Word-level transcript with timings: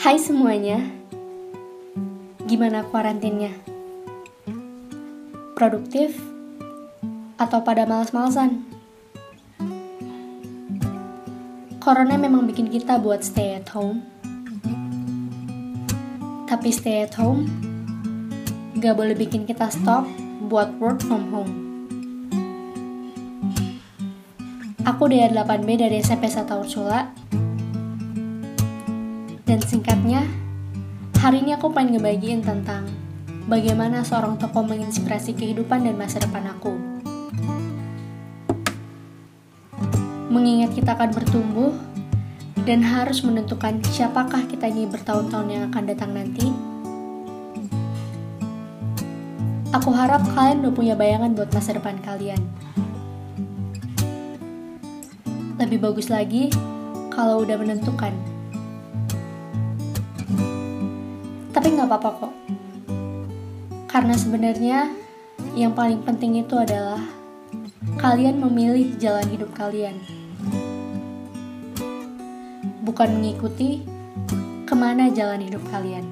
Hai 0.00 0.16
semuanya, 0.16 0.80
gimana 2.48 2.88
kuarantinnya? 2.88 3.52
Produktif 5.52 6.16
atau 7.36 7.60
pada 7.60 7.84
males-malesan? 7.84 8.64
Corona 11.84 12.16
memang 12.16 12.48
bikin 12.48 12.72
kita 12.72 12.96
buat 12.96 13.20
stay 13.20 13.60
at 13.60 13.68
home. 13.76 14.00
Tapi 16.48 16.72
stay 16.72 17.04
at 17.04 17.12
home 17.20 17.44
gak 18.80 18.96
boleh 18.96 19.12
bikin 19.12 19.44
kita 19.44 19.68
stop 19.68 20.08
buat 20.48 20.80
work 20.80 21.04
from 21.04 21.28
home. 21.28 21.52
Aku 24.80 25.12
dari 25.12 25.28
8B 25.28 25.76
dari 25.76 26.00
SMP 26.00 26.32
Sata 26.32 26.56
Ursula 26.56 27.04
dan 29.50 29.58
singkatnya, 29.66 30.22
hari 31.18 31.42
ini 31.42 31.58
aku 31.58 31.74
pengen 31.74 31.98
ngebagiin 31.98 32.38
tentang 32.38 32.86
bagaimana 33.50 34.06
seorang 34.06 34.38
tokoh 34.38 34.62
menginspirasi 34.62 35.34
kehidupan 35.34 35.82
dan 35.82 35.98
masa 35.98 36.22
depan 36.22 36.54
aku. 36.54 36.70
Mengingat 40.30 40.70
kita 40.78 40.94
akan 40.94 41.10
bertumbuh 41.10 41.74
dan 42.62 42.78
harus 42.78 43.26
menentukan 43.26 43.82
siapakah 43.90 44.46
kita 44.46 44.70
ini 44.70 44.86
bertahun-tahun 44.86 45.48
yang 45.50 45.66
akan 45.66 45.82
datang 45.82 46.14
nanti. 46.14 46.46
Aku 49.74 49.90
harap 49.90 50.22
kalian 50.30 50.62
udah 50.62 50.74
punya 50.78 50.94
bayangan 50.94 51.34
buat 51.34 51.50
masa 51.50 51.74
depan 51.74 51.98
kalian. 52.06 52.38
Lebih 55.58 55.82
bagus 55.82 56.06
lagi 56.06 56.54
kalau 57.10 57.42
udah 57.42 57.58
menentukan 57.58 58.29
Tapi 61.70 61.78
nggak 61.78 61.92
apa-apa 61.94 62.10
kok. 62.18 62.34
Karena 63.86 64.18
sebenarnya 64.18 64.90
yang 65.54 65.70
paling 65.70 66.02
penting 66.02 66.42
itu 66.42 66.58
adalah 66.58 66.98
kalian 67.94 68.42
memilih 68.42 68.98
jalan 68.98 69.22
hidup 69.30 69.54
kalian. 69.54 69.94
Bukan 72.82 73.14
mengikuti 73.14 73.86
ke 74.66 74.74
mana 74.74 75.14
jalan 75.14 75.46
hidup 75.46 75.62
kalian. 75.70 76.10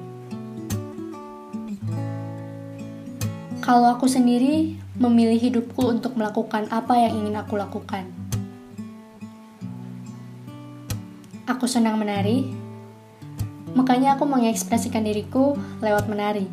Kalau 3.59 3.99
aku 3.99 4.07
sendiri 4.07 4.79
memilih 4.95 5.43
hidupku 5.43 5.91
untuk 5.91 6.15
melakukan 6.15 6.71
apa 6.71 7.03
yang 7.03 7.19
ingin 7.19 7.35
aku 7.35 7.59
lakukan. 7.59 8.07
Aku 11.51 11.67
senang 11.67 11.99
menari, 11.99 12.47
Makanya 13.77 14.17
aku 14.17 14.25
mengekspresikan 14.25 15.05
diriku 15.05 15.53
lewat 15.83 16.09
menari. 16.09 16.49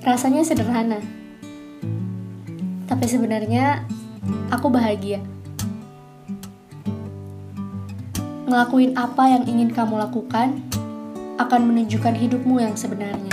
Rasanya 0.00 0.40
sederhana. 0.44 1.00
Tapi 2.88 3.04
sebenarnya 3.04 3.84
aku 4.48 4.72
bahagia. 4.72 5.20
Ngelakuin 8.50 8.98
apa 8.98 9.30
yang 9.30 9.44
ingin 9.46 9.70
kamu 9.70 10.00
lakukan 10.00 10.58
akan 11.38 11.60
menunjukkan 11.70 12.16
hidupmu 12.16 12.58
yang 12.60 12.74
sebenarnya. 12.74 13.32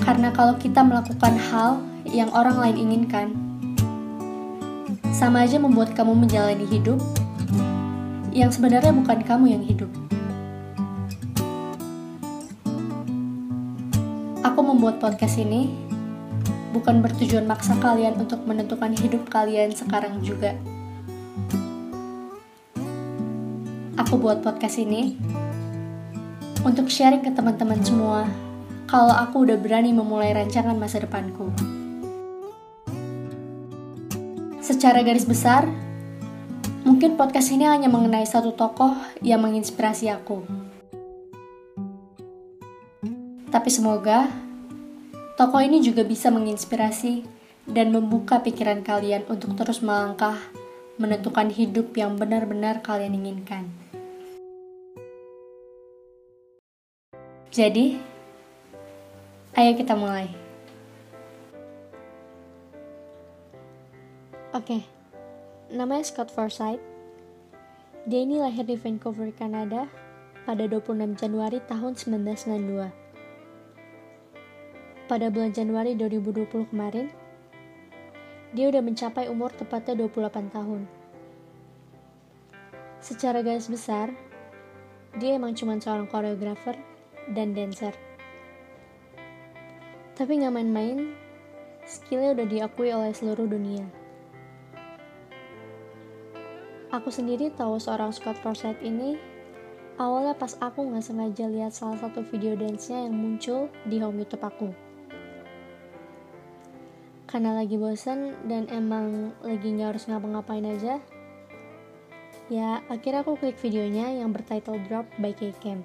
Karena 0.00 0.28
kalau 0.32 0.56
kita 0.60 0.84
melakukan 0.84 1.36
hal 1.36 1.82
yang 2.08 2.28
orang 2.32 2.60
lain 2.60 2.76
inginkan, 2.76 3.53
sama 5.14 5.46
aja 5.46 5.62
membuat 5.62 5.94
kamu 5.94 6.26
menjalani 6.26 6.66
hidup 6.66 6.98
yang 8.34 8.50
sebenarnya 8.50 8.90
bukan 8.90 9.22
kamu 9.22 9.46
yang 9.54 9.62
hidup. 9.62 9.86
Aku 14.42 14.60
membuat 14.66 14.98
podcast 14.98 15.38
ini 15.38 15.70
bukan 16.74 16.98
bertujuan 16.98 17.46
maksa 17.46 17.78
kalian 17.78 18.18
untuk 18.18 18.42
menentukan 18.42 18.90
hidup 18.98 19.30
kalian 19.30 19.70
sekarang 19.70 20.18
juga. 20.18 20.58
Aku 23.94 24.18
buat 24.18 24.42
podcast 24.42 24.82
ini 24.82 25.14
untuk 26.66 26.90
sharing 26.90 27.22
ke 27.22 27.30
teman-teman 27.30 27.78
semua 27.86 28.26
kalau 28.90 29.14
aku 29.14 29.46
udah 29.46 29.62
berani 29.62 29.94
memulai 29.94 30.34
rancangan 30.34 30.74
masa 30.74 31.06
depanku. 31.06 31.73
Secara 34.64 35.04
garis 35.04 35.28
besar, 35.28 35.68
mungkin 36.88 37.20
podcast 37.20 37.52
ini 37.52 37.68
hanya 37.68 37.92
mengenai 37.92 38.24
satu 38.24 38.56
tokoh 38.56 38.96
yang 39.20 39.44
menginspirasi 39.44 40.08
aku. 40.08 40.40
Tapi 43.52 43.68
semoga 43.68 44.24
tokoh 45.36 45.60
ini 45.60 45.84
juga 45.84 46.00
bisa 46.00 46.32
menginspirasi 46.32 47.28
dan 47.68 47.92
membuka 47.92 48.40
pikiran 48.40 48.80
kalian 48.80 49.28
untuk 49.28 49.52
terus 49.52 49.84
melangkah 49.84 50.40
menentukan 50.96 51.52
hidup 51.52 51.92
yang 51.92 52.16
benar-benar 52.16 52.80
kalian 52.80 53.20
inginkan. 53.20 53.68
Jadi, 57.52 58.00
ayo 59.60 59.76
kita 59.76 59.92
mulai. 59.92 60.43
Oke, 64.54 64.78
okay. 64.78 64.86
namanya 65.74 66.06
Scott 66.06 66.30
Forsyth. 66.30 66.78
Dia 68.06 68.22
ini 68.22 68.38
lahir 68.38 68.62
di 68.62 68.78
Vancouver, 68.78 69.34
Kanada 69.34 69.90
pada 70.46 70.70
26 70.70 71.18
Januari 71.18 71.58
tahun 71.66 71.98
1992. 71.98 72.86
Pada 75.10 75.26
bulan 75.34 75.50
Januari 75.50 75.98
2020 75.98 76.70
kemarin, 76.70 77.10
dia 78.54 78.70
udah 78.70 78.78
mencapai 78.78 79.26
umur 79.26 79.50
tepatnya 79.50 80.06
28 80.06 80.46
tahun. 80.54 80.86
Secara 83.02 83.42
garis 83.42 83.66
besar, 83.66 84.14
dia 85.18 85.34
emang 85.34 85.58
cuma 85.58 85.82
seorang 85.82 86.06
koreografer 86.06 86.78
dan 87.34 87.58
dancer. 87.58 87.98
Tapi 90.14 90.46
nggak 90.46 90.54
main-main, 90.54 91.10
skillnya 91.90 92.38
udah 92.38 92.46
diakui 92.46 92.94
oleh 92.94 93.10
seluruh 93.10 93.50
dunia. 93.50 94.03
Aku 96.94 97.10
sendiri 97.10 97.50
tahu 97.50 97.82
seorang 97.82 98.14
Scott 98.14 98.38
Forsyth 98.38 98.78
ini 98.78 99.18
awalnya 99.98 100.30
pas 100.30 100.54
aku 100.62 100.86
nggak 100.86 101.02
sengaja 101.02 101.50
lihat 101.50 101.74
salah 101.74 101.98
satu 101.98 102.22
video 102.22 102.54
dance-nya 102.54 103.10
yang 103.10 103.18
muncul 103.18 103.66
di 103.90 103.98
home 103.98 104.22
YouTube 104.22 104.46
aku. 104.46 104.70
Karena 107.26 107.58
lagi 107.58 107.74
bosen 107.74 108.38
dan 108.46 108.70
emang 108.70 109.34
lagi 109.42 109.74
nggak 109.74 109.98
harus 109.98 110.06
ngapa-ngapain 110.06 110.62
aja, 110.70 111.02
ya 112.46 112.78
akhirnya 112.86 113.26
aku 113.26 113.42
klik 113.42 113.58
videonya 113.58 114.14
yang 114.14 114.30
bertitle 114.30 114.78
Drop 114.86 115.10
by 115.18 115.34
K-Cam. 115.34 115.82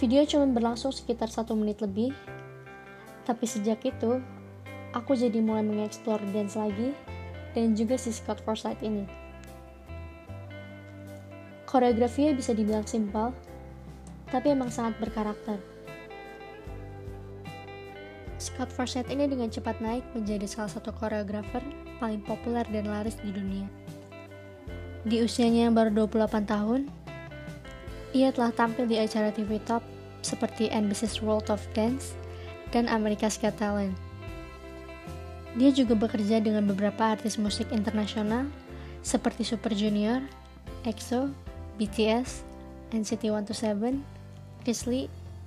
Video 0.00 0.24
cuma 0.24 0.48
berlangsung 0.48 0.96
sekitar 0.96 1.28
satu 1.28 1.52
menit 1.52 1.84
lebih, 1.84 2.16
tapi 3.28 3.44
sejak 3.44 3.84
itu, 3.84 4.16
aku 4.96 5.12
jadi 5.12 5.44
mulai 5.44 5.60
mengeksplor 5.60 6.24
dance 6.32 6.56
lagi 6.56 6.96
dan 7.52 7.76
juga 7.76 7.96
si 7.96 8.12
Scott 8.12 8.42
Forsyth 8.44 8.80
ini. 8.84 9.04
Koreografinya 11.68 12.32
bisa 12.32 12.56
dibilang 12.56 12.88
simpel, 12.88 13.32
tapi 14.32 14.56
emang 14.56 14.72
sangat 14.72 14.96
berkarakter. 15.00 15.60
Scott 18.38 18.70
Forsyth 18.70 19.10
ini 19.10 19.26
dengan 19.26 19.50
cepat 19.50 19.82
naik 19.82 20.06
menjadi 20.14 20.46
salah 20.46 20.70
satu 20.70 20.94
koreografer 20.94 21.60
paling 21.98 22.22
populer 22.22 22.64
dan 22.70 22.86
laris 22.86 23.18
di 23.20 23.34
dunia. 23.34 23.66
Di 25.04 25.20
usianya 25.20 25.68
yang 25.68 25.74
baru 25.74 26.06
28 26.06 26.46
tahun, 26.46 26.80
ia 28.16 28.32
telah 28.32 28.54
tampil 28.54 28.88
di 28.88 28.96
acara 28.96 29.28
TV 29.34 29.60
top 29.66 29.84
seperti 30.24 30.72
NBC's 30.72 31.20
World 31.20 31.52
of 31.52 31.60
Dance 31.76 32.16
dan 32.72 32.88
America's 32.88 33.36
Got 33.36 33.58
Talent. 33.60 34.07
Dia 35.56 35.72
juga 35.72 35.96
bekerja 35.96 36.44
dengan 36.44 36.68
beberapa 36.68 37.16
artis 37.16 37.40
musik 37.40 37.72
internasional 37.72 38.50
seperti 39.00 39.46
Super 39.46 39.72
Junior, 39.72 40.20
EXO, 40.84 41.32
BTS, 41.80 42.44
NCT 42.92 43.32
127, 43.32 44.04
Chris 44.66 44.84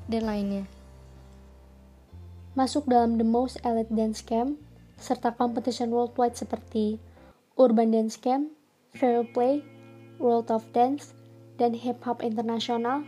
dan 0.10 0.24
lainnya. 0.26 0.66
Masuk 2.58 2.90
dalam 2.90 3.22
The 3.22 3.28
Most 3.28 3.62
Elite 3.62 3.94
Dance 3.94 4.26
Camp 4.26 4.58
serta 5.02 5.34
competition 5.34 5.90
worldwide 5.94 6.38
seperti 6.38 7.02
Urban 7.58 7.94
Dance 7.94 8.18
Camp, 8.18 8.54
Fair 8.94 9.26
Play, 9.26 9.66
World 10.22 10.54
of 10.54 10.66
Dance, 10.74 11.14
dan 11.58 11.78
Hip 11.78 12.02
Hop 12.06 12.22
Internasional, 12.22 13.06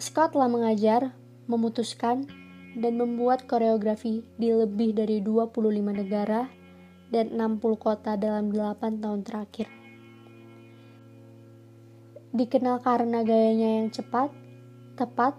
Scott 0.00 0.36
telah 0.36 0.50
mengajar, 0.50 1.16
memutuskan, 1.48 2.28
dan 2.74 2.98
membuat 2.98 3.46
koreografi 3.46 4.26
di 4.38 4.50
lebih 4.50 4.94
dari 4.98 5.22
25 5.22 5.54
negara 5.94 6.50
dan 7.14 7.34
60 7.34 7.62
kota 7.78 8.18
dalam 8.18 8.50
8 8.50 9.02
tahun 9.02 9.20
terakhir. 9.22 9.68
Dikenal 12.34 12.82
karena 12.82 13.22
gayanya 13.22 13.78
yang 13.78 13.94
cepat, 13.94 14.34
tepat, 14.98 15.38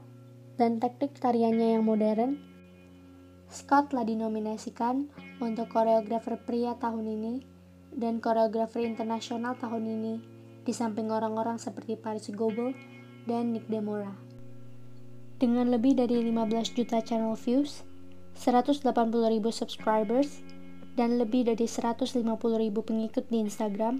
dan 0.55 0.79
teknik 0.79 1.19
tariannya 1.19 1.75
yang 1.75 1.83
modern, 1.83 2.39
Scott 3.51 3.91
telah 3.91 4.07
dinominasikan 4.07 5.11
untuk 5.43 5.67
koreografer 5.69 6.39
pria 6.39 6.79
tahun 6.79 7.05
ini 7.05 7.33
dan 7.95 8.23
koreografer 8.23 8.83
internasional 8.83 9.59
tahun 9.59 9.85
ini 9.85 10.13
di 10.65 10.73
samping 10.73 11.11
orang-orang 11.13 11.61
seperti 11.61 11.99
Paris 11.99 12.31
Goebel 12.33 12.73
dan 13.29 13.53
Nick 13.53 13.69
Demora. 13.69 14.24
Dengan 15.35 15.67
lebih 15.67 15.99
dari 15.99 16.23
15 16.23 16.71
juta 16.71 17.03
channel 17.03 17.35
views, 17.35 17.83
180 18.39 18.87
ribu 19.31 19.51
subscribers, 19.51 20.39
dan 20.95 21.19
lebih 21.19 21.43
dari 21.51 21.67
150 21.67 22.23
ribu 22.55 22.79
pengikut 22.79 23.27
di 23.27 23.43
Instagram, 23.43 23.99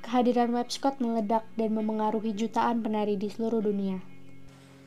kehadiran 0.00 0.56
Web 0.56 0.72
Scott 0.72 1.04
meledak 1.04 1.44
dan 1.60 1.76
memengaruhi 1.76 2.32
jutaan 2.32 2.80
penari 2.80 3.20
di 3.20 3.28
seluruh 3.28 3.60
dunia. 3.60 4.00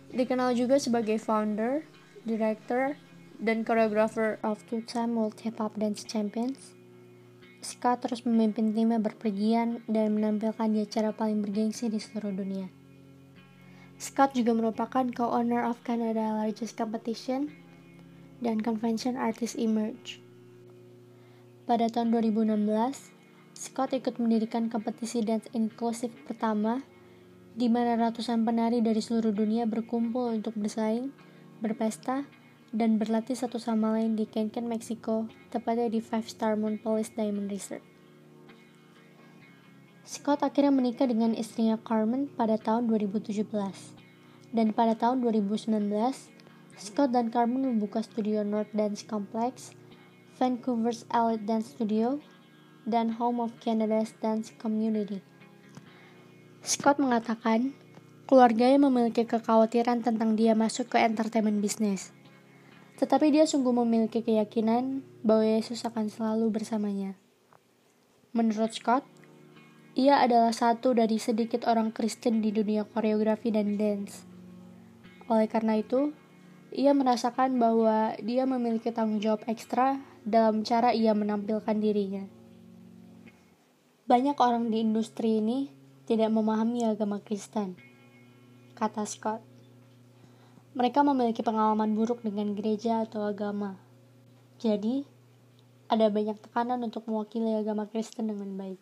Dikenal 0.10 0.58
juga 0.58 0.81
sebagai 0.81 1.22
founder, 1.22 1.86
director, 2.25 2.98
dan 3.38 3.62
choreographer 3.62 4.42
of 4.42 4.66
two-time 4.66 5.13
World 5.13 5.38
Hip 5.46 5.62
Hop 5.62 5.78
Dance 5.78 6.02
Champions, 6.02 6.74
Scott 7.62 8.02
terus 8.02 8.25
memimpin 8.25 8.74
timnya 8.74 8.98
berpergian 8.98 9.86
dan 9.86 10.18
menampilkan 10.18 10.74
di 10.74 10.81
acara 10.81 11.13
paling 11.13 11.46
bergengsi 11.46 11.94
di 11.94 12.02
seluruh 12.02 12.34
dunia. 12.34 12.81
Scott 14.01 14.33
juga 14.33 14.57
merupakan 14.57 15.06
co-owner 15.13 15.62
of 15.62 15.77
Canada 15.86 16.33
Largest 16.33 16.74
Competition 16.74 17.53
dan 18.42 18.57
Convention 18.57 19.13
Artist 19.13 19.62
Emerge. 19.62 20.18
Pada 21.69 21.86
tahun 21.86 22.09
2016, 22.09 22.65
Scott 23.53 23.94
ikut 23.94 24.18
mendirikan 24.18 24.74
kompetisi 24.74 25.21
dance 25.21 25.45
inklusif 25.53 26.09
pertama 26.25 26.81
di 27.53 27.69
mana 27.69 27.94
ratusan 27.94 28.42
penari 28.42 28.81
dari 28.81 29.06
seluruh 29.06 29.38
dunia 29.38 29.69
berkumpul 29.69 30.33
untuk 30.33 30.57
bersaing, 30.57 31.13
berpesta, 31.62 32.25
dan 32.74 32.98
berlatih 32.98 33.38
satu 33.38 33.62
sama 33.62 33.94
lain 34.01 34.18
di 34.18 34.25
Cancun, 34.25 34.65
Meksiko, 34.65 35.30
tepatnya 35.53 35.94
di 35.94 36.01
Five 36.01 36.25
Star 36.25 36.57
Moon 36.57 36.81
Police 36.81 37.13
Diamond 37.13 37.53
Resort. 37.53 37.91
Scott 40.12 40.44
akhirnya 40.44 40.75
menikah 40.75 41.08
dengan 41.08 41.31
istrinya 41.31 41.80
Carmen 41.80 42.28
pada 42.28 42.60
tahun 42.60 42.92
2017. 42.92 43.48
Dan 44.52 44.75
pada 44.75 44.92
tahun 44.92 45.24
2019, 45.24 45.72
Scott 46.75 47.16
dan 47.16 47.31
Carmen 47.31 47.63
membuka 47.63 48.04
studio 48.04 48.44
North 48.44 48.68
Dance 48.75 49.08
Complex, 49.08 49.72
Vancouver's 50.36 51.08
Elite 51.16 51.48
Dance 51.48 51.72
Studio, 51.72 52.19
dan 52.84 53.16
Home 53.24 53.40
of 53.40 53.56
Canada's 53.63 54.12
Dance 54.19 54.52
Community. 54.60 55.24
Scott 56.60 57.00
mengatakan, 57.00 57.72
keluarganya 58.28 58.84
memiliki 58.92 59.24
kekhawatiran 59.24 60.04
tentang 60.04 60.36
dia 60.36 60.52
masuk 60.52 60.92
ke 60.92 61.00
entertainment 61.00 61.63
business. 61.63 62.12
Tetapi 63.00 63.31
dia 63.31 63.48
sungguh 63.48 63.72
memiliki 63.72 64.19
keyakinan 64.19 65.08
bahwa 65.24 65.48
Yesus 65.48 65.88
akan 65.88 66.12
selalu 66.12 66.52
bersamanya. 66.52 67.16
Menurut 68.36 68.75
Scott, 68.75 69.08
ia 69.92 70.24
adalah 70.24 70.56
satu 70.56 70.96
dari 70.96 71.20
sedikit 71.20 71.68
orang 71.68 71.92
Kristen 71.92 72.40
di 72.40 72.56
dunia 72.56 72.88
koreografi 72.88 73.52
dan 73.52 73.76
dance. 73.76 74.24
Oleh 75.28 75.52
karena 75.52 75.76
itu, 75.76 76.16
ia 76.72 76.96
merasakan 76.96 77.60
bahwa 77.60 78.16
dia 78.24 78.48
memiliki 78.48 78.96
tanggung 78.96 79.20
jawab 79.20 79.44
ekstra 79.52 80.00
dalam 80.24 80.64
cara 80.64 80.96
ia 80.96 81.12
menampilkan 81.12 81.76
dirinya. 81.76 82.24
Banyak 84.08 84.40
orang 84.40 84.72
di 84.72 84.80
industri 84.80 85.44
ini 85.44 85.68
tidak 86.08 86.32
memahami 86.32 86.88
agama 86.88 87.20
Kristen, 87.20 87.76
kata 88.80 89.04
Scott. 89.04 89.44
Mereka 90.72 91.04
memiliki 91.04 91.44
pengalaman 91.44 91.92
buruk 91.92 92.24
dengan 92.24 92.56
gereja 92.56 93.04
atau 93.04 93.28
agama. 93.28 93.76
Jadi, 94.56 95.04
ada 95.92 96.08
banyak 96.08 96.40
tekanan 96.40 96.80
untuk 96.80 97.04
mewakili 97.12 97.52
agama 97.60 97.84
Kristen 97.92 98.32
dengan 98.32 98.56
baik. 98.56 98.80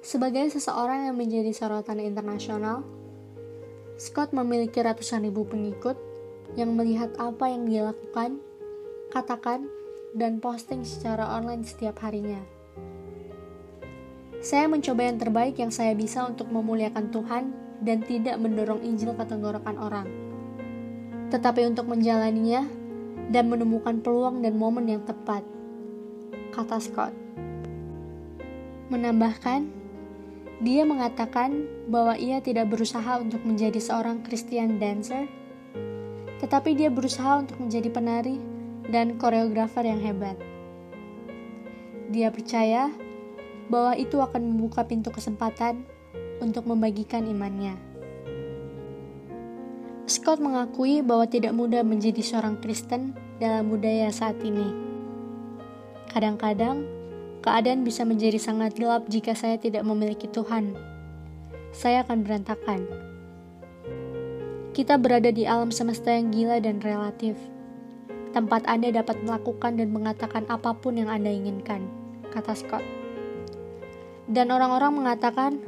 Sebagai 0.00 0.48
seseorang 0.48 1.12
yang 1.12 1.16
menjadi 1.20 1.52
sorotan 1.52 2.00
internasional, 2.00 2.80
Scott 4.00 4.32
memiliki 4.32 4.80
ratusan 4.80 5.28
ribu 5.28 5.44
pengikut 5.44 5.92
yang 6.56 6.72
melihat 6.72 7.12
apa 7.20 7.52
yang 7.52 7.68
dia 7.68 7.84
lakukan, 7.84 8.40
katakan, 9.12 9.68
dan 10.16 10.40
posting 10.40 10.88
secara 10.88 11.28
online 11.36 11.68
setiap 11.68 12.00
harinya. 12.00 12.40
Saya 14.40 14.72
mencoba 14.72 15.04
yang 15.04 15.20
terbaik 15.20 15.60
yang 15.60 15.68
saya 15.68 15.92
bisa 15.92 16.24
untuk 16.24 16.48
memuliakan 16.48 17.12
Tuhan 17.12 17.44
dan 17.84 18.00
tidak 18.00 18.40
mendorong 18.40 18.80
Injil 18.80 19.12
ke 19.12 19.24
tenggorokan 19.28 19.76
orang. 19.76 20.08
Tetapi 21.28 21.68
untuk 21.68 21.92
menjalaninya 21.92 22.64
dan 23.28 23.52
menemukan 23.52 24.00
peluang 24.00 24.40
dan 24.40 24.56
momen 24.56 24.88
yang 24.88 25.04
tepat, 25.04 25.44
kata 26.56 26.80
Scott. 26.80 27.12
Menambahkan, 28.88 29.79
dia 30.60 30.84
mengatakan 30.84 31.64
bahwa 31.88 32.20
ia 32.20 32.44
tidak 32.44 32.68
berusaha 32.68 33.16
untuk 33.16 33.40
menjadi 33.48 33.80
seorang 33.80 34.20
Christian 34.20 34.76
dancer, 34.76 35.24
tetapi 36.44 36.76
dia 36.76 36.92
berusaha 36.92 37.40
untuk 37.40 37.56
menjadi 37.64 37.88
penari 37.88 38.36
dan 38.92 39.16
koreografer 39.16 39.88
yang 39.88 40.04
hebat. 40.04 40.36
Dia 42.12 42.28
percaya 42.28 42.92
bahwa 43.72 43.96
itu 43.96 44.20
akan 44.20 44.52
membuka 44.52 44.84
pintu 44.84 45.08
kesempatan 45.08 45.88
untuk 46.44 46.68
membagikan 46.68 47.24
imannya. 47.24 47.78
Scott 50.10 50.42
mengakui 50.42 51.00
bahwa 51.00 51.24
tidak 51.24 51.54
mudah 51.54 51.86
menjadi 51.86 52.20
seorang 52.20 52.58
Kristen 52.58 53.14
dalam 53.38 53.70
budaya 53.70 54.10
saat 54.10 54.36
ini. 54.42 54.74
Kadang-kadang, 56.10 56.99
Keadaan 57.40 57.88
bisa 57.88 58.04
menjadi 58.04 58.36
sangat 58.36 58.76
gelap 58.76 59.08
jika 59.08 59.32
saya 59.32 59.56
tidak 59.56 59.80
memiliki 59.88 60.28
Tuhan. 60.28 60.76
Saya 61.72 62.04
akan 62.04 62.20
berantakan. 62.20 62.84
Kita 64.76 65.00
berada 65.00 65.32
di 65.32 65.48
alam 65.48 65.72
semesta 65.72 66.12
yang 66.12 66.28
gila 66.28 66.60
dan 66.60 66.84
relatif. 66.84 67.40
Tempat 68.36 68.68
Anda 68.68 68.92
dapat 68.92 69.24
melakukan 69.24 69.80
dan 69.80 69.88
mengatakan 69.88 70.44
apa 70.52 70.76
pun 70.76 71.00
yang 71.00 71.08
Anda 71.08 71.32
inginkan, 71.32 71.88
kata 72.28 72.52
Scott. 72.54 72.84
Dan 74.30 74.52
orang-orang 74.54 75.02
mengatakan, 75.02 75.58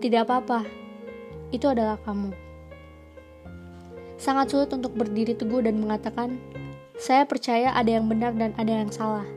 tidak 0.00 0.30
apa-apa, 0.30 0.64
itu 1.52 1.68
adalah 1.68 2.00
kamu. 2.06 2.32
Sangat 4.16 4.48
sulit 4.48 4.72
untuk 4.72 4.96
berdiri 4.96 5.36
teguh 5.36 5.60
dan 5.60 5.76
mengatakan, 5.76 6.40
saya 6.96 7.28
percaya 7.28 7.76
ada 7.76 7.92
yang 7.92 8.08
benar 8.08 8.32
dan 8.32 8.56
ada 8.56 8.72
yang 8.72 8.88
salah. 8.88 9.28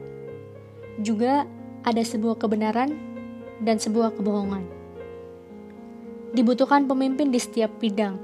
Juga, 1.03 1.43
ada 1.83 2.03
sebuah 2.03 2.36
kebenaran 2.39 2.91
dan 3.63 3.79
sebuah 3.79 4.15
kebohongan. 4.15 4.63
Dibutuhkan 6.36 6.86
pemimpin 6.86 7.33
di 7.33 7.39
setiap 7.41 7.74
bidang. 7.81 8.19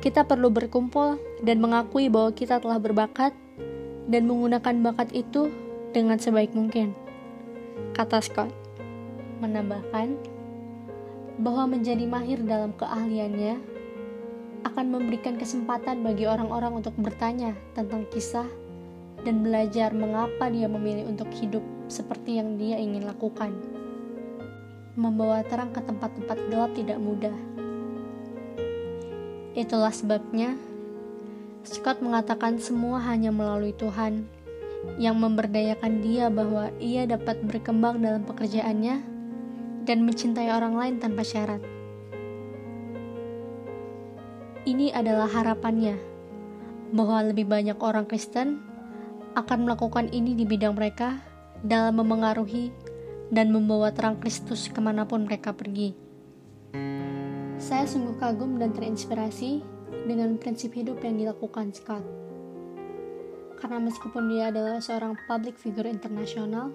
Kita 0.00 0.24
perlu 0.24 0.52
berkumpul 0.52 1.16
dan 1.40 1.60
mengakui 1.60 2.08
bahwa 2.12 2.32
kita 2.32 2.60
telah 2.60 2.76
berbakat 2.80 3.32
dan 4.08 4.28
menggunakan 4.28 4.74
bakat 4.84 5.12
itu 5.16 5.48
dengan 5.96 6.20
sebaik 6.20 6.52
mungkin. 6.52 6.92
Kata 7.96 8.20
Scott, 8.20 8.52
menambahkan 9.40 10.14
bahwa 11.40 11.74
menjadi 11.74 12.04
mahir 12.06 12.38
dalam 12.46 12.70
keahliannya 12.78 13.58
akan 14.64 14.86
memberikan 14.88 15.36
kesempatan 15.36 16.00
bagi 16.00 16.24
orang-orang 16.24 16.80
untuk 16.80 16.94
bertanya 16.96 17.52
tentang 17.76 18.06
kisah 18.08 18.46
dan 19.24 19.44
belajar 19.44 19.92
mengapa 19.92 20.48
dia 20.48 20.68
memilih 20.68 21.10
untuk 21.10 21.28
hidup 21.34 21.64
seperti 21.88 22.40
yang 22.40 22.56
dia 22.56 22.80
ingin 22.80 23.04
lakukan. 23.04 23.52
Membawa 24.94 25.42
terang 25.42 25.74
ke 25.74 25.82
tempat-tempat 25.82 26.38
gelap 26.48 26.70
tidak 26.76 26.98
mudah. 27.02 27.34
Itulah 29.54 29.94
sebabnya 29.94 30.58
Scott 31.64 32.04
mengatakan 32.04 32.60
semua 32.60 33.00
hanya 33.08 33.32
melalui 33.32 33.72
Tuhan 33.72 34.28
yang 35.00 35.16
memberdayakan 35.16 36.04
dia 36.04 36.28
bahwa 36.28 36.68
ia 36.76 37.08
dapat 37.08 37.40
berkembang 37.40 38.04
dalam 38.04 38.22
pekerjaannya 38.28 39.00
dan 39.88 39.98
mencintai 40.04 40.52
orang 40.52 40.76
lain 40.76 40.94
tanpa 41.00 41.24
syarat. 41.24 41.62
Ini 44.64 44.96
adalah 44.96 45.28
harapannya 45.28 45.96
bahwa 46.92 47.20
lebih 47.32 47.48
banyak 47.48 47.76
orang 47.80 48.08
Kristen 48.08 48.60
akan 49.36 49.66
melakukan 49.68 50.08
ini 50.14 50.32
di 50.32 50.44
bidang 50.48 50.72
mereka 50.78 51.20
dalam 51.64 51.96
memengaruhi 51.96 52.68
dan 53.32 53.48
membawa 53.48 53.88
terang 53.90 54.20
Kristus 54.20 54.68
ke 54.68 54.78
mana 54.84 55.08
pun 55.08 55.24
mereka 55.24 55.56
pergi. 55.56 55.96
Saya 57.56 57.88
sungguh 57.88 58.20
kagum 58.20 58.60
dan 58.60 58.76
terinspirasi 58.76 59.64
dengan 60.04 60.36
prinsip 60.36 60.76
hidup 60.76 61.00
yang 61.00 61.16
dilakukan 61.16 61.72
Scott. 61.72 62.04
Karena 63.56 63.80
meskipun 63.80 64.28
dia 64.28 64.52
adalah 64.52 64.76
seorang 64.84 65.16
public 65.24 65.56
figure 65.56 65.88
internasional, 65.88 66.68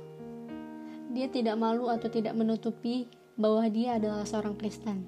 dia 1.13 1.29
tidak 1.29 1.61
malu 1.61 1.85
atau 1.93 2.09
tidak 2.09 2.33
menutupi 2.33 3.05
bahwa 3.37 3.69
dia 3.69 4.01
adalah 4.01 4.25
seorang 4.25 4.57
Kristen. 4.57 5.05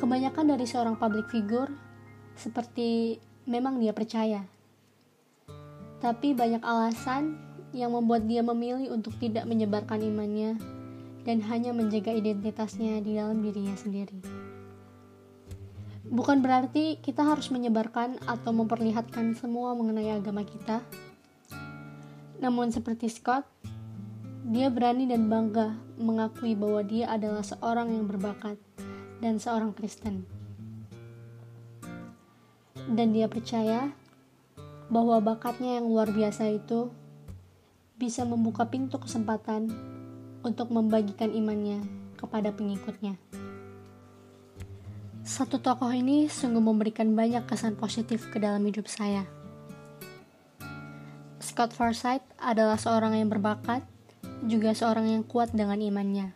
Kebanyakan 0.00 0.56
dari 0.56 0.64
seorang 0.64 0.96
public 0.96 1.28
figure 1.28 1.68
seperti 2.32 3.20
memang 3.44 3.76
dia 3.76 3.92
percaya. 3.92 4.48
Tapi 6.00 6.32
banyak 6.32 6.64
alasan 6.64 7.49
yang 7.70 7.94
membuat 7.94 8.26
dia 8.26 8.42
memilih 8.42 8.90
untuk 8.90 9.14
tidak 9.22 9.46
menyebarkan 9.46 10.02
imannya 10.02 10.58
dan 11.22 11.38
hanya 11.46 11.70
menjaga 11.70 12.10
identitasnya 12.10 12.98
di 13.04 13.14
dalam 13.14 13.44
dirinya 13.44 13.76
sendiri. 13.76 14.18
Bukan 16.10 16.42
berarti 16.42 16.98
kita 16.98 17.22
harus 17.22 17.54
menyebarkan 17.54 18.18
atau 18.26 18.50
memperlihatkan 18.50 19.38
semua 19.38 19.78
mengenai 19.78 20.10
agama 20.10 20.42
kita. 20.42 20.82
Namun 22.42 22.74
seperti 22.74 23.06
Scott, 23.06 23.46
dia 24.42 24.72
berani 24.72 25.06
dan 25.06 25.30
bangga 25.30 25.78
mengakui 26.00 26.58
bahwa 26.58 26.82
dia 26.82 27.12
adalah 27.14 27.46
seorang 27.46 27.94
yang 27.94 28.10
berbakat 28.10 28.58
dan 29.22 29.38
seorang 29.38 29.70
Kristen. 29.70 30.26
Dan 32.90 33.14
dia 33.14 33.30
percaya 33.30 33.94
bahwa 34.90 35.22
bakatnya 35.22 35.78
yang 35.78 35.86
luar 35.86 36.10
biasa 36.10 36.50
itu 36.50 36.90
bisa 38.00 38.24
membuka 38.24 38.64
pintu 38.64 38.96
kesempatan 38.96 39.68
untuk 40.40 40.72
membagikan 40.72 41.28
imannya 41.28 41.84
kepada 42.16 42.48
pengikutnya. 42.48 43.20
Satu 45.20 45.60
tokoh 45.60 45.92
ini 45.92 46.32
sungguh 46.32 46.64
memberikan 46.64 47.12
banyak 47.12 47.44
kesan 47.44 47.76
positif 47.76 48.24
ke 48.32 48.40
dalam 48.40 48.64
hidup 48.64 48.88
saya. 48.88 49.28
Scott 51.44 51.76
Forsyth 51.76 52.24
adalah 52.40 52.80
seorang 52.80 53.20
yang 53.20 53.28
berbakat, 53.28 53.84
juga 54.48 54.72
seorang 54.72 55.12
yang 55.12 55.22
kuat 55.28 55.52
dengan 55.52 55.76
imannya. 55.76 56.32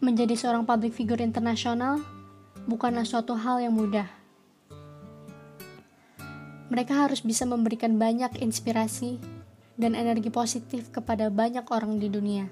Menjadi 0.00 0.32
seorang 0.32 0.64
public 0.64 0.96
figure 0.96 1.20
internasional 1.20 2.00
bukanlah 2.64 3.04
suatu 3.04 3.36
hal 3.36 3.60
yang 3.60 3.76
mudah. 3.76 4.23
Mereka 6.74 7.06
harus 7.06 7.22
bisa 7.22 7.46
memberikan 7.46 8.02
banyak 8.02 8.42
inspirasi 8.42 9.22
dan 9.78 9.94
energi 9.94 10.26
positif 10.26 10.90
kepada 10.90 11.30
banyak 11.30 11.62
orang 11.70 12.02
di 12.02 12.10
dunia. 12.10 12.50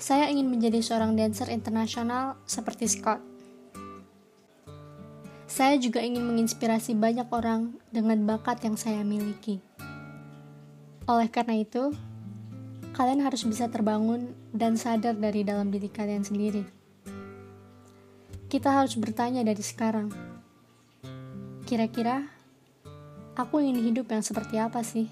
Saya 0.00 0.32
ingin 0.32 0.48
menjadi 0.48 0.80
seorang 0.80 1.12
dancer 1.12 1.52
internasional 1.52 2.40
seperti 2.48 2.88
Scott. 2.88 3.20
Saya 5.44 5.76
juga 5.76 6.00
ingin 6.00 6.24
menginspirasi 6.24 6.96
banyak 6.96 7.28
orang 7.28 7.76
dengan 7.92 8.24
bakat 8.24 8.64
yang 8.64 8.80
saya 8.80 9.04
miliki. 9.04 9.60
Oleh 11.04 11.28
karena 11.28 11.60
itu, 11.60 11.92
kalian 12.96 13.28
harus 13.28 13.44
bisa 13.44 13.68
terbangun 13.68 14.32
dan 14.56 14.80
sadar 14.80 15.12
dari 15.20 15.44
dalam 15.44 15.68
diri 15.68 15.92
kalian 15.92 16.24
sendiri. 16.24 16.64
Kita 18.48 18.72
harus 18.72 18.96
bertanya 18.96 19.44
dari 19.44 19.60
sekarang. 19.60 20.35
Kira-kira 21.66 22.22
aku 23.34 23.58
ingin 23.58 23.90
hidup 23.90 24.06
yang 24.14 24.22
seperti 24.22 24.54
apa 24.54 24.86
sih? 24.86 25.10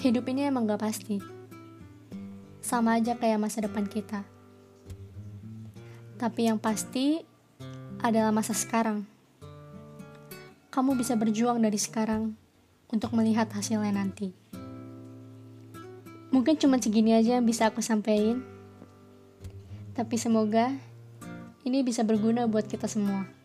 Hidup 0.00 0.24
ini 0.32 0.48
emang 0.48 0.64
gak 0.64 0.88
pasti 0.88 1.20
sama 2.64 2.96
aja 2.96 3.12
kayak 3.12 3.36
masa 3.36 3.60
depan 3.60 3.84
kita. 3.84 4.24
Tapi 6.16 6.48
yang 6.48 6.56
pasti 6.56 7.20
adalah 8.00 8.32
masa 8.32 8.56
sekarang. 8.56 9.04
Kamu 10.72 10.96
bisa 10.96 11.12
berjuang 11.20 11.60
dari 11.60 11.76
sekarang 11.76 12.32
untuk 12.88 13.12
melihat 13.12 13.52
hasilnya 13.52 13.92
nanti. 13.92 14.32
Mungkin 16.32 16.56
cuma 16.56 16.80
segini 16.80 17.12
aja 17.12 17.36
yang 17.36 17.44
bisa 17.44 17.68
aku 17.68 17.84
sampaikan. 17.84 18.40
Tapi 19.92 20.16
semoga 20.16 20.72
ini 21.68 21.84
bisa 21.84 22.00
berguna 22.00 22.48
buat 22.48 22.64
kita 22.64 22.88
semua. 22.88 23.37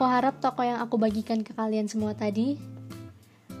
Aku 0.00 0.08
harap 0.08 0.40
toko 0.40 0.64
yang 0.64 0.80
aku 0.80 0.96
bagikan 0.96 1.44
ke 1.44 1.52
kalian 1.52 1.84
semua 1.84 2.16
tadi 2.16 2.56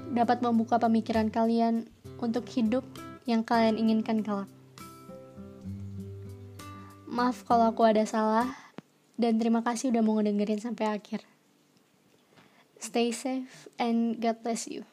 dapat 0.08 0.40
membuka 0.40 0.80
pemikiran 0.80 1.28
kalian 1.28 1.84
untuk 2.16 2.48
hidup 2.48 2.80
yang 3.28 3.44
kalian 3.44 3.76
inginkan 3.76 4.24
kelak. 4.24 4.48
Maaf 7.04 7.44
kalau 7.44 7.68
aku 7.68 7.84
ada 7.84 8.08
salah, 8.08 8.56
dan 9.20 9.36
terima 9.36 9.60
kasih 9.60 9.92
udah 9.92 10.00
mau 10.00 10.16
ngedengerin 10.16 10.64
sampai 10.64 10.88
akhir. 10.88 11.28
Stay 12.80 13.12
safe 13.12 13.68
and 13.76 14.16
God 14.16 14.40
bless 14.40 14.64
you. 14.64 14.88